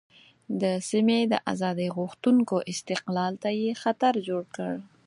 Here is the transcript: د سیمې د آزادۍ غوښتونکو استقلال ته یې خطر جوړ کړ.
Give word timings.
د 0.61 0.63
سیمې 0.89 1.19
د 1.31 1.33
آزادۍ 1.51 1.89
غوښتونکو 1.97 2.55
استقلال 2.71 3.33
ته 3.43 3.49
یې 3.61 3.69
خطر 3.81 4.13
جوړ 4.27 4.43
کړ. 4.55 4.73